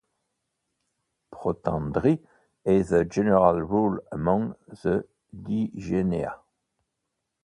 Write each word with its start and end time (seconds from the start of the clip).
Protandry 1.31 2.23
is 2.65 2.89
the 2.89 3.05
general 3.05 3.61
rule 3.61 3.99
among 4.11 4.55
the 4.67 5.05
Digenea. 5.31 6.39